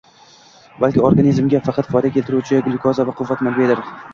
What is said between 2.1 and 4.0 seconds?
keltiruvchi glyukoza va quvvat manbaidir.